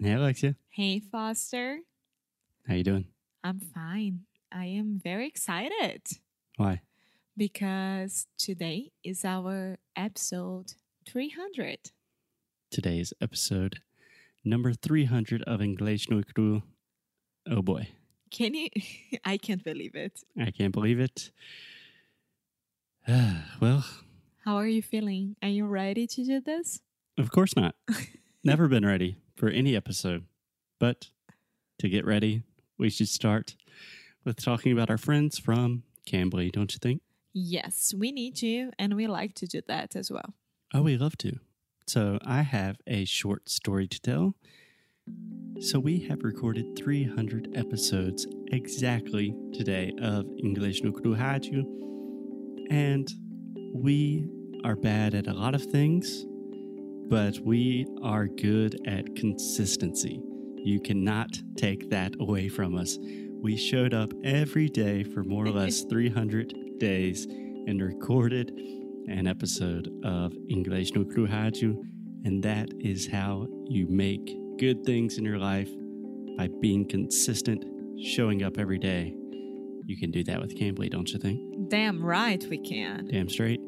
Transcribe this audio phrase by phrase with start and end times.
[0.00, 0.54] Hey, Alexia.
[0.70, 1.80] Hey, Foster.
[2.66, 3.06] How you doing?
[3.42, 4.20] I'm fine.
[4.52, 6.02] I am very excited
[6.56, 6.80] Why?
[7.36, 10.74] because today is our episode
[11.08, 11.90] 300.
[12.70, 13.80] Today's episode
[14.44, 16.62] number 300 of English no Cru.
[17.50, 17.88] Oh boy.
[18.30, 18.68] Can you?
[19.24, 20.20] I can't believe it.
[20.38, 21.30] I can't believe it.
[23.60, 23.84] well,
[24.44, 25.36] How are you feeling?
[25.42, 26.80] Are you ready to do this?
[27.18, 27.74] of course not.
[28.44, 30.24] Never been ready for any episode.
[30.80, 31.10] But
[31.78, 32.42] to get ready,
[32.76, 33.54] we should start
[34.24, 37.02] with talking about our friends from Cambly, don't you think?
[37.32, 40.34] Yes, we need to, and we like to do that as well.
[40.74, 41.38] Oh, we love to.
[41.86, 44.34] So, I have a short story to tell.
[45.60, 51.64] So, we have recorded 300 episodes exactly today of English no Rádio.
[52.70, 53.10] And
[53.72, 54.28] we
[54.64, 56.26] are bad at a lot of things,
[57.08, 60.20] but we are good at consistency.
[60.58, 62.98] You cannot take that away from us.
[63.40, 68.50] We showed up every day for more or less 300 days and recorded
[69.08, 71.76] an episode of English no Rádio,
[72.24, 75.70] and that is how you make good things in your life
[76.36, 77.64] by being consistent,
[78.02, 79.14] showing up every day.
[79.86, 81.40] You can do that with Cambly, don't you think?
[81.70, 83.06] Damn right we can.
[83.06, 83.60] Damn straight.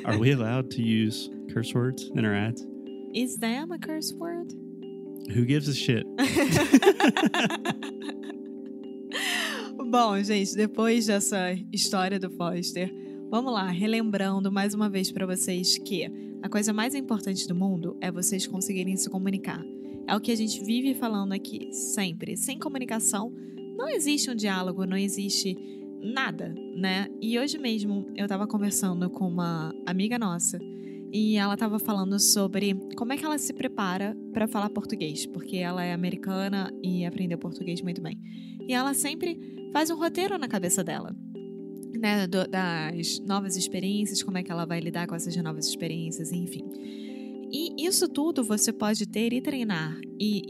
[0.04, 2.66] Are we allowed to use curse words in our ads?
[3.14, 4.52] Is damn a curse word?
[5.34, 6.06] Who gives a shit?
[9.90, 12.90] Bom, gente, depois dessa história do Foster,
[13.30, 16.10] vamos lá, relembrando mais uma vez para vocês que
[16.42, 19.62] a coisa mais importante do mundo é vocês conseguirem se comunicar.
[20.08, 22.36] É o que a gente vive falando aqui sempre.
[22.36, 23.30] Sem comunicação,
[23.76, 25.56] não existe um diálogo, não existe
[26.02, 27.08] nada, né?
[27.20, 30.58] E hoje mesmo eu tava conversando com uma amiga nossa
[31.12, 35.58] e ela tava falando sobre como é que ela se prepara para falar português, porque
[35.58, 38.18] ela é americana e aprendeu português muito bem.
[38.66, 39.38] E ela sempre
[39.72, 41.14] faz um roteiro na cabeça dela.
[41.94, 46.32] Né, do- das novas experiências, como é que ela vai lidar com essas novas experiências,
[46.32, 46.64] enfim.
[47.52, 50.42] E isso tudo você pode ter e treinar e,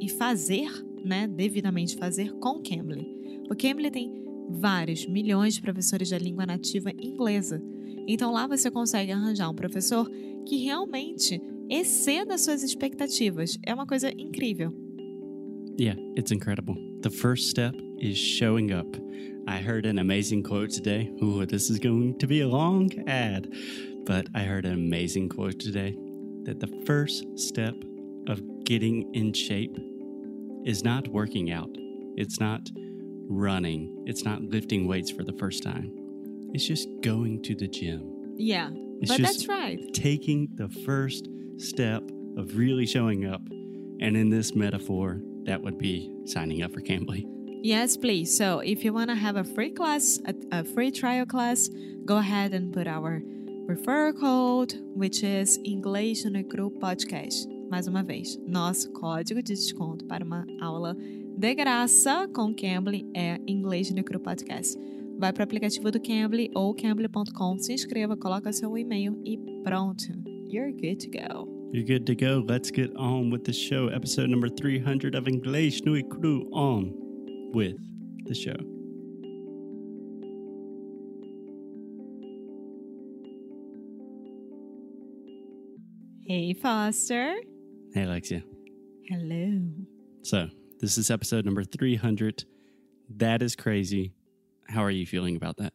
[0.00, 0.68] e, e fazer,
[1.04, 3.06] né, devidamente fazer com o Cambly.
[3.50, 4.12] O Cambly tem
[4.50, 7.62] vários milhões de professores da língua nativa inglesa.
[8.08, 10.10] Então lá você consegue arranjar um professor
[10.46, 11.38] que realmente
[11.68, 13.58] exceda suas expectativas.
[13.66, 14.72] É uma coisa incrível.
[15.78, 16.74] Yeah, it's incredible.
[17.02, 18.98] The first step is showing up.
[19.46, 21.12] I heard an amazing quote today.
[21.22, 23.48] Ooh, this is going to be a long ad,
[24.06, 25.94] but I heard an amazing quote today
[26.44, 27.74] that the first step
[28.26, 29.76] of getting in shape
[30.64, 31.70] is not working out.
[32.16, 32.70] It's not
[33.28, 34.04] running.
[34.06, 35.97] It's not lifting weights for the first time.
[36.54, 38.34] It's just going to the gym.
[38.36, 38.70] Yeah,
[39.00, 39.78] It's but that's right.
[39.92, 41.28] taking the first
[41.58, 42.02] step
[42.36, 43.42] of really showing up.
[44.00, 47.26] And in this metaphor, that would be signing up for Cambly.
[47.62, 48.36] Yes, please.
[48.36, 51.68] So if you want to have a free class, a, a free trial class,
[52.04, 53.20] go ahead and put our
[53.66, 57.48] referral code, which is Inglês no Cru Podcast.
[57.68, 60.96] Mais uma vez, nosso código de desconto para uma aula
[61.36, 64.78] de graça com Cambly é Inglês no Cru Podcast.
[65.18, 70.06] Vai para o aplicativo do Cambly ou cambly.com, se inscreva, coloca seu e-mail e pronto.
[70.48, 71.58] You're good to go.
[71.72, 72.44] You're good to go.
[72.48, 73.88] Let's get on with the show.
[73.88, 76.94] Episode number 300 of English no Cru on
[77.52, 77.76] with
[78.26, 78.56] the show.
[86.24, 87.34] Hey, Foster.
[87.92, 88.44] Hey, Alexia.
[89.08, 89.62] Hello.
[90.22, 90.48] So,
[90.80, 92.44] this is episode number 300.
[93.16, 94.12] That is crazy.
[94.68, 95.72] How are you feeling about that?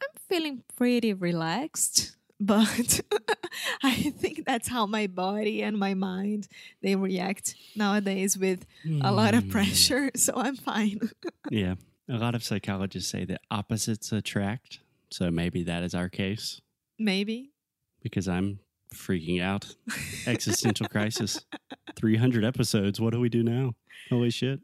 [0.00, 3.00] I'm feeling pretty relaxed, but
[3.82, 6.48] I think that's how my body and my mind
[6.82, 8.64] they react nowadays with
[9.02, 9.50] a lot of Hmm.
[9.50, 11.10] pressure, so I'm fine.
[11.50, 11.74] Yeah.
[12.08, 14.80] A lot of psychologists say that opposites attract.
[15.12, 16.60] So, maybe that is our case
[16.98, 17.50] Maybe.
[18.02, 18.58] because I'm
[18.94, 19.74] freaking out.
[20.26, 21.44] Existential crisis.
[21.96, 23.00] 300 episodes.
[23.00, 23.74] What do we do now?
[24.08, 24.60] Holy shit.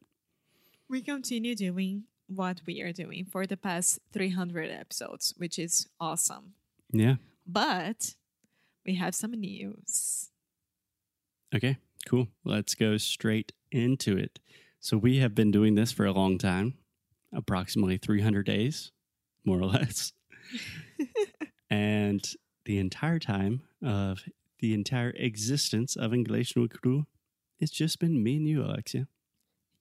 [0.88, 6.54] We continue doing what we are doing for the past 300 episodes, which is awesome.
[6.92, 7.16] Yeah.
[7.46, 8.14] But
[8.84, 10.30] we have some news.
[11.54, 12.28] Okay, cool.
[12.44, 14.38] Let's go straight into it.
[14.80, 16.74] So, we have been doing this for a long time,
[17.32, 18.92] approximately 300 days,
[19.44, 20.12] more or less.
[21.70, 22.24] and
[22.64, 24.24] the entire time of
[24.60, 27.06] the entire existence of English no Cru,
[27.58, 29.08] it's just been me and you, Alexia.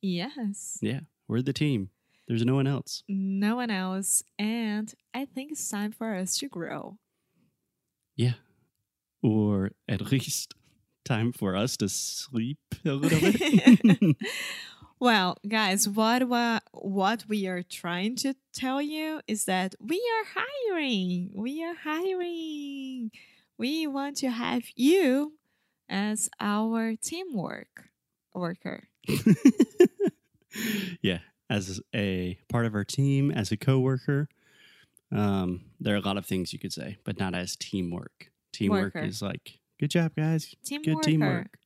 [0.02, 0.80] Yes.
[0.82, 1.90] Yeah, we're the team.
[2.28, 3.04] There's no one else.
[3.08, 4.24] No one else.
[4.40, 6.98] And I think it's time for us to grow.
[8.16, 8.34] Yeah.
[9.22, 10.54] Or at least
[11.04, 14.16] time for us to sleep a little bit.
[15.00, 20.42] well, guys, what wa- what we are trying to tell you is that we are
[20.72, 21.32] hiring.
[21.36, 23.12] We are hiring.
[23.58, 25.34] We want to have you
[25.88, 27.90] as our teamwork
[28.34, 28.88] worker.
[31.02, 31.20] yeah,
[31.50, 34.28] as a part of our team, as a coworker.
[35.12, 38.32] Um, there are a lot of things you could say, but not as teamwork.
[38.52, 39.06] Teamwork Worker.
[39.06, 40.56] is like, good job, guys.
[40.66, 41.10] Team Good worker.
[41.10, 41.58] teamwork.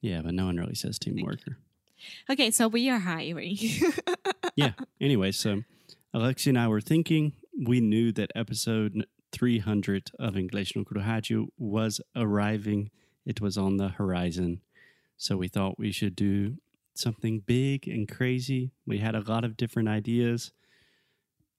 [0.00, 1.56] Yeah, but no one really says teamworker.
[2.28, 3.56] Okay, so we are hiring.
[4.56, 4.72] yeah.
[5.00, 5.62] Anyway, so
[6.14, 7.32] Alexi and I were thinking,
[7.66, 12.90] we knew that episode 300 of English no Kurohaju was arriving.
[13.24, 14.60] It was on the horizon.
[15.16, 16.56] So we thought we should do
[16.94, 18.72] something big and crazy.
[18.86, 20.52] We had a lot of different ideas.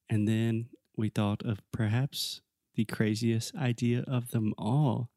[0.09, 2.41] And then we thought of perhaps
[2.75, 5.09] the craziest idea of them all.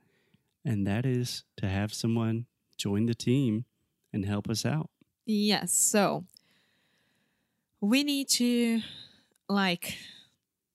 [0.65, 3.65] And that is to have someone join the team
[4.13, 4.91] and help us out.
[5.27, 6.25] yes, so
[7.81, 8.81] we need to
[9.49, 9.99] like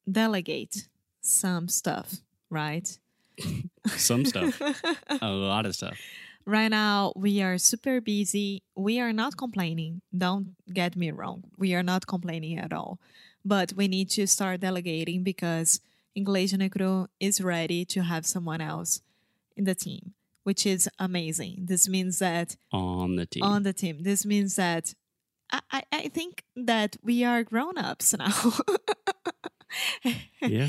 [0.09, 0.87] delegate
[1.21, 2.17] some stuff,
[2.49, 2.97] right?
[3.87, 4.61] Some stuff,
[5.21, 5.97] a lot of stuff.
[6.45, 8.63] Right now, we are super busy.
[8.75, 10.01] We are not complaining.
[10.15, 11.45] Don't get me wrong.
[11.57, 12.99] We are not complaining at all.
[13.45, 15.79] But we need to start delegating because
[16.17, 19.01] Inglês Negro is ready to have someone else
[19.55, 20.13] in the team,
[20.43, 21.65] which is amazing.
[21.65, 23.43] This means that on the team.
[23.43, 24.93] on the team, this means that
[25.51, 28.53] I, I, I think that we are grown ups now.
[30.41, 30.67] yeah,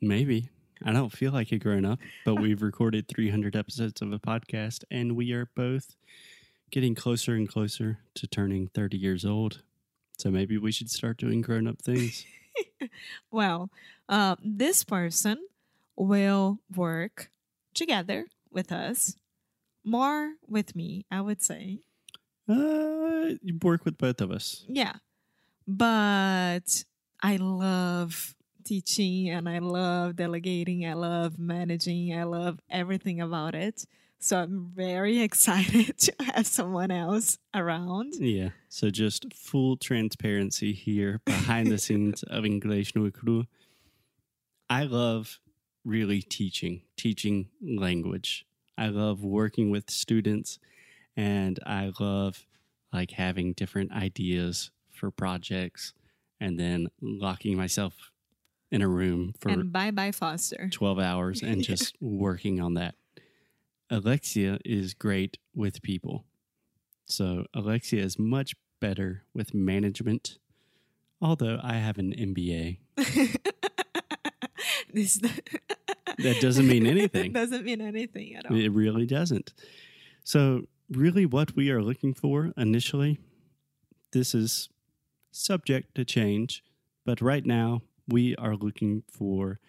[0.00, 0.50] maybe.
[0.88, 4.84] I don't feel like a grown up, but we've recorded 300 episodes of a podcast
[4.90, 5.94] and we are both
[6.70, 9.60] getting closer and closer to turning 30 years old.
[10.16, 12.24] So maybe we should start doing grown up things.
[13.30, 13.68] well,
[14.08, 15.36] uh, this person
[15.94, 17.30] will work
[17.74, 19.14] together with us,
[19.84, 21.80] more with me, I would say.
[22.48, 24.64] Uh, you work with both of us.
[24.66, 24.94] Yeah.
[25.66, 26.82] But
[27.22, 28.34] I love
[28.64, 30.86] teaching and I love delegating.
[30.86, 32.16] I love managing.
[32.16, 33.84] I love everything about it.
[34.18, 38.14] So I'm very excited to have someone else around.
[38.18, 38.50] Yeah.
[38.68, 43.44] So just full transparency here behind the scenes of English no Cru.
[44.68, 45.38] I love
[45.84, 48.44] really teaching, teaching language.
[48.76, 50.58] I love working with students
[51.16, 52.46] and I love
[52.92, 55.94] like having different ideas for projects
[56.40, 58.12] and then locking myself
[58.70, 60.68] in a room for And bye bye, Foster.
[60.70, 62.94] 12 hours and just working on that.
[63.90, 66.24] Alexia is great with people.
[67.06, 70.38] So Alexia is much better with management.
[71.20, 72.78] Although I have an MBA,
[74.92, 75.18] this
[76.18, 77.32] that doesn't mean anything.
[77.32, 78.56] doesn't mean anything at all.
[78.56, 79.52] It really doesn't.
[80.22, 83.18] So, really, what we are looking for initially,
[84.12, 84.68] this is
[85.32, 86.62] subject to change,
[87.04, 89.60] but right now we are looking for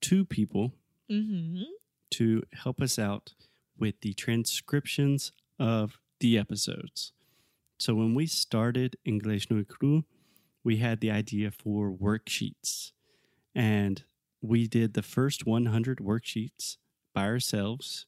[0.00, 0.74] two people
[1.08, 1.62] hmm
[2.10, 3.34] to help us out
[3.78, 7.12] with the transcriptions of the episodes.
[7.78, 10.04] So when we started English no Cru,
[10.64, 12.92] we had the idea for worksheets.
[13.54, 14.04] And
[14.40, 16.76] we did the first 100 worksheets
[17.14, 18.06] by ourselves.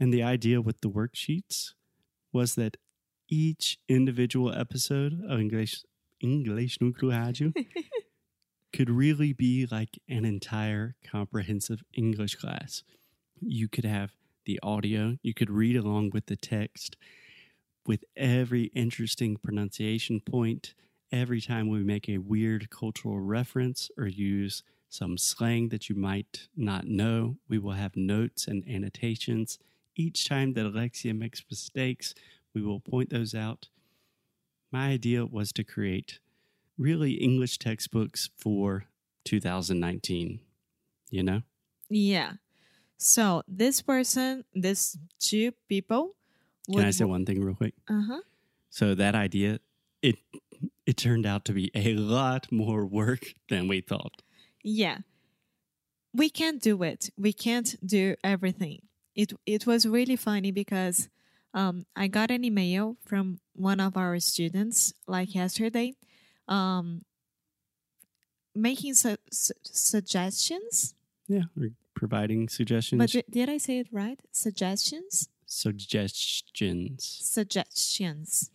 [0.00, 1.74] And the idea with the worksheets
[2.32, 2.76] was that
[3.28, 5.82] each individual episode of English
[6.20, 7.10] English no Cru
[8.72, 12.82] could really be like an entire comprehensive English class.
[13.40, 14.12] You could have
[14.44, 16.96] the audio, you could read along with the text
[17.88, 20.74] with every interesting pronunciation point.
[21.10, 26.48] Every time we make a weird cultural reference or use some slang that you might
[26.54, 29.58] not know, we will have notes and annotations.
[29.96, 32.14] Each time that Alexia makes mistakes,
[32.54, 33.68] we will point those out.
[34.70, 36.20] My idea was to create
[36.78, 38.84] really English textbooks for
[39.24, 40.40] 2019,
[41.10, 41.42] you know?
[41.90, 42.32] Yeah.
[42.96, 46.14] So this person, this two people,
[46.70, 47.74] Can I say one thing real quick?
[47.88, 48.20] Uh huh.
[48.70, 49.60] So that idea,
[50.02, 50.16] it
[50.86, 54.22] it turned out to be a lot more work than we thought.
[54.62, 54.98] Yeah.
[56.12, 57.10] We can't do it.
[57.16, 58.82] We can't do everything.
[59.14, 61.08] It it was really funny because
[61.54, 65.94] um, I got an email from one of our students like yesterday,
[66.48, 67.04] um,
[68.54, 70.94] making su- su- suggestions.
[71.26, 72.98] Yeah, we're providing suggestions.
[72.98, 74.20] But di- did I say it right?
[74.32, 75.28] Suggestions.
[75.46, 77.04] suggestions.
[77.22, 78.50] Suggestions.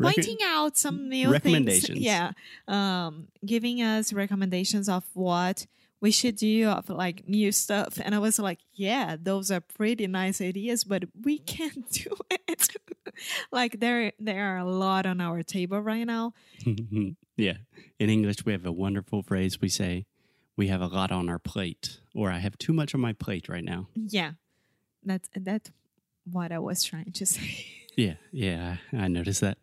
[0.00, 1.86] Pointing out some new recommendations.
[1.88, 2.00] things.
[2.00, 2.32] Yeah.
[2.66, 5.66] Um, giving us recommendations of what
[6.00, 8.00] we should do uh, of like new stuff.
[8.02, 12.68] And I was like, yeah, those are pretty nice ideas, but we can't do it.
[13.52, 16.32] like there there are a lot on our table right now.
[17.36, 17.58] yeah.
[17.98, 20.06] In English, we have a wonderful phrase we say,
[20.56, 23.48] we have a lot on our plate, or I have too much on my plate
[23.48, 23.88] right now.
[23.94, 24.32] Yeah.
[25.04, 25.70] That's that's
[26.30, 27.66] what I was trying to say.
[27.96, 29.58] Yeah, yeah, I noticed that.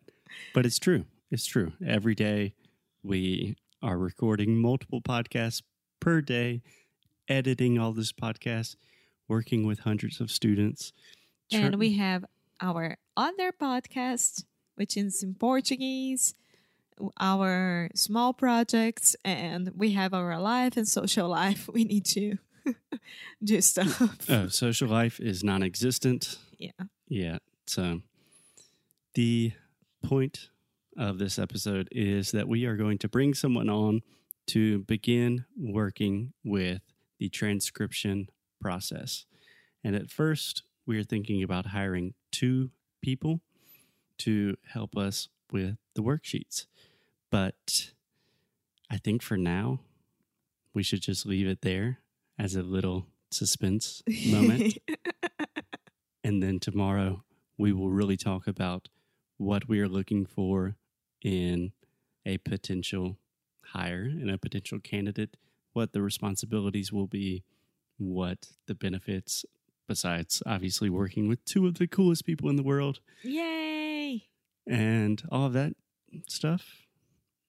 [0.54, 1.04] But it's true.
[1.30, 1.72] It's true.
[1.84, 2.54] Every day
[3.02, 5.62] we are recording multiple podcasts
[6.00, 6.62] per day,
[7.28, 8.76] editing all this podcast,
[9.28, 10.92] working with hundreds of students.
[11.52, 12.24] And we have
[12.60, 16.34] our other podcast, which is in Portuguese,
[17.20, 21.68] our small projects, and we have our life and social life.
[21.72, 22.38] We need to
[23.44, 24.28] do stuff.
[24.28, 26.38] Oh, social life is non existent.
[26.58, 26.72] Yeah.
[27.08, 27.38] Yeah.
[27.66, 28.02] So
[29.14, 29.52] the
[30.02, 30.50] point
[30.96, 34.02] of this episode is that we are going to bring someone on
[34.48, 36.80] to begin working with
[37.18, 38.28] the transcription
[38.60, 39.26] process.
[39.84, 42.70] And at first, we are thinking about hiring two
[43.02, 43.40] people
[44.18, 46.66] to help us with the worksheets.
[47.30, 47.92] But
[48.90, 49.80] I think for now,
[50.74, 51.98] we should just leave it there
[52.38, 54.78] as a little suspense moment.
[56.24, 57.22] and then tomorrow,
[57.58, 58.88] we will really talk about
[59.36, 60.76] what we are looking for
[61.22, 61.72] in
[62.24, 63.18] a potential
[63.72, 65.36] hire and a potential candidate,
[65.72, 67.44] what the responsibilities will be,
[67.96, 69.44] what the benefits,
[69.86, 73.00] besides obviously working with two of the coolest people in the world.
[73.22, 74.28] Yay!
[74.66, 75.74] And all of that
[76.26, 76.86] stuff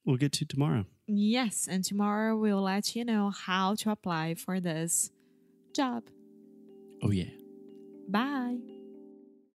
[0.06, 0.86] we'll get to tomorrow.
[1.08, 5.12] Yes, and tomorrow we'll let you know how to apply for this
[5.74, 6.04] job.
[7.02, 7.30] Oh, yeah.
[8.08, 8.58] Bye.